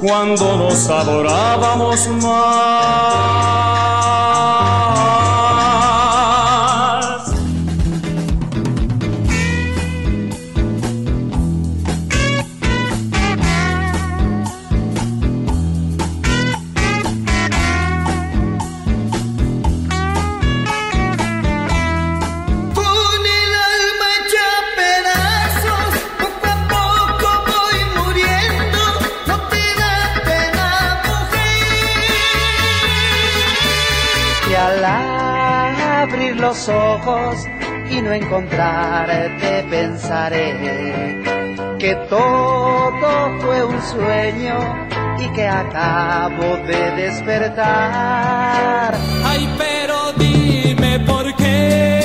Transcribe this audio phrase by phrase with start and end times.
[0.00, 3.67] cuando nos adorábamos más.
[36.48, 37.46] Ojos
[37.90, 41.20] y no encontrarte pensaré
[41.78, 44.58] que todo fue un sueño
[45.18, 48.94] y que acabo de despertar.
[49.24, 52.00] Ay, pero dime por qué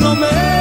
[0.00, 0.59] no me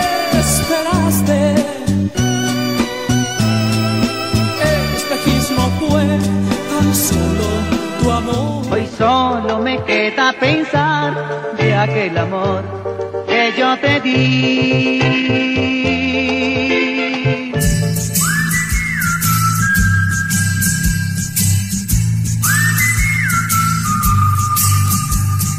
[8.71, 12.63] Hoy solo me queda pensar de aquel amor
[13.27, 14.99] que yo te di.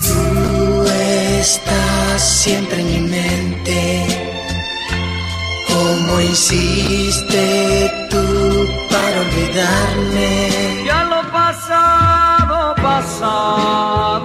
[0.06, 0.84] Tú
[1.41, 4.06] estás siempre en mi mente.
[5.69, 8.25] ¿Cómo hiciste tú
[8.91, 10.84] para olvidarme?
[10.86, 11.99] Ya lo pasado,
[12.74, 14.19] passar.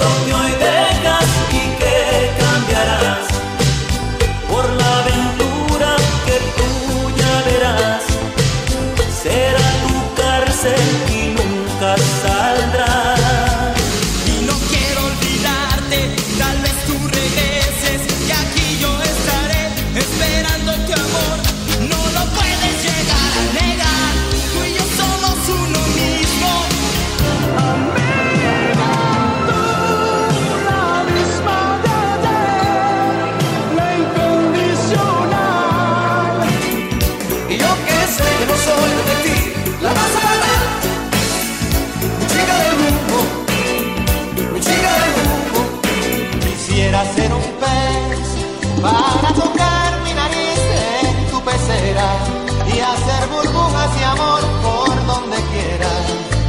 [0.00, 0.39] De
[48.92, 50.60] para tocar mi nariz
[51.04, 52.08] en tu pecera
[52.66, 55.92] y hacer burbujas y amor por donde quiera.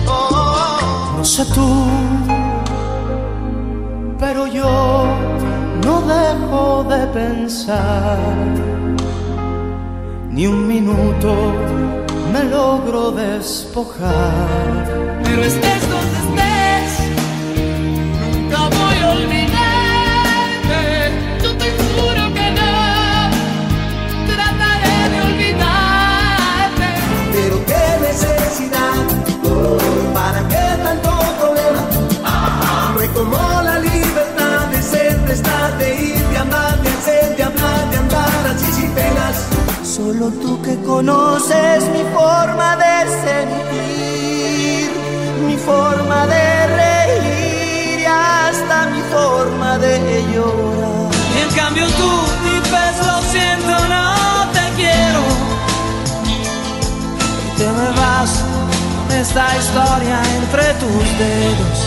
[0.07, 1.17] Oh.
[1.17, 1.69] No sé tú,
[4.19, 5.05] pero yo
[5.85, 8.17] no dejo de pensar.
[10.29, 11.33] Ni un minuto
[12.33, 15.21] me logro despojar.
[15.23, 16.40] Pero estés donde estés,
[40.29, 44.91] tú que conoces mi forma de sentir,
[45.47, 51.09] mi forma de reír y hasta mi forma de llorar.
[51.35, 52.11] Y en cambio tú
[52.43, 54.15] dices lo siento, no
[54.53, 55.23] te quiero.
[56.27, 58.31] Y te me vas
[59.07, 61.77] con esta historia entre tus dedos.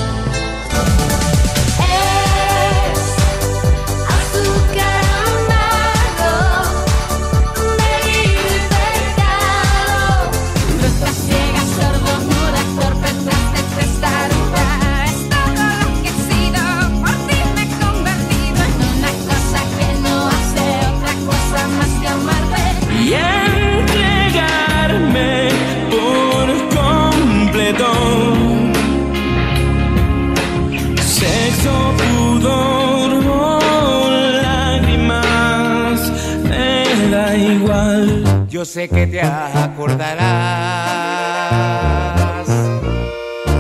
[38.65, 40.25] Yo sé que te acordarás.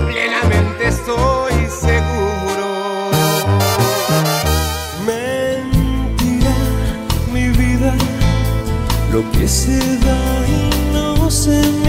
[0.06, 3.10] Plenamente estoy seguro.
[5.04, 6.54] Mentira,
[7.34, 7.92] mi vida,
[9.12, 11.83] lo que se da y no se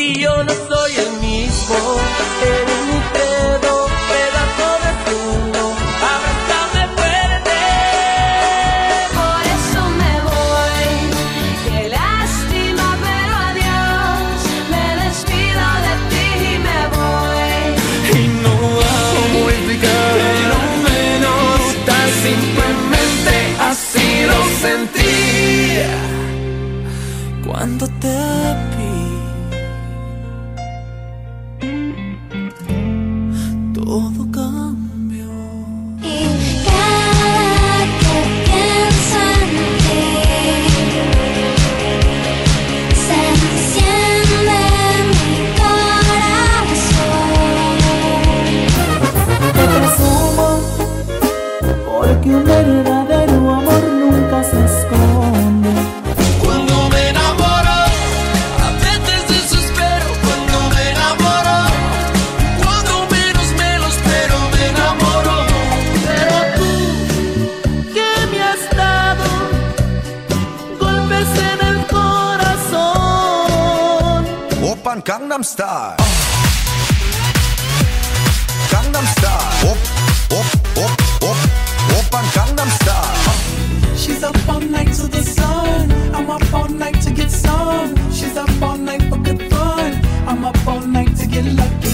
[0.00, 1.76] Ti yo no soy el mismo,
[33.90, 35.26] Todo cambió.
[36.00, 36.06] Y
[36.64, 38.14] cada que
[38.46, 39.50] pienso en
[39.82, 40.04] ti,
[42.94, 44.60] se enciende
[45.10, 47.00] mi corazón.
[49.56, 50.48] Te presumo
[51.84, 52.42] porque un
[75.10, 75.96] Gangnam Style.
[78.70, 79.70] Gangnam Style.
[79.70, 79.78] Op,
[80.38, 80.46] op,
[80.84, 81.36] op, op.
[81.98, 83.32] Oppan Gangnam Style.
[83.96, 85.90] She's up all night to the sun.
[86.14, 87.96] I'm up all night to get some.
[88.12, 90.00] She's up all night for good fun.
[90.28, 91.89] I'm up all night to get lucky.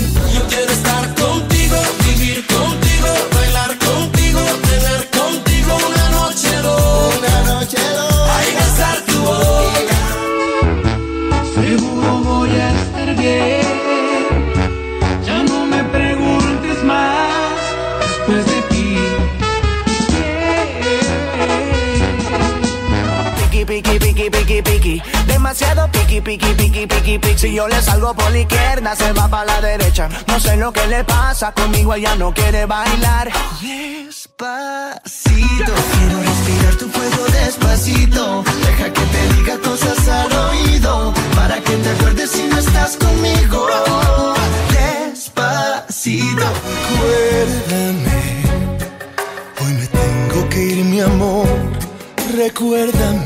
[25.93, 27.39] Piki, piki, piki, piki, piki.
[27.39, 30.09] Si yo le salgo por la izquierda, se va para la derecha.
[30.27, 33.31] No sé lo que le pasa conmigo, ella no quiere bailar.
[33.61, 35.03] Despacito,
[35.93, 38.45] quiero respirar tu fuego despacito.
[38.67, 41.13] Deja que te diga cosas al oído.
[41.35, 43.67] Para que te acuerdes si no estás conmigo.
[44.71, 46.45] Despacito,
[46.95, 48.43] acuérdame.
[49.61, 51.47] Hoy me tengo que ir, mi amor.
[52.37, 53.26] Recuérdame.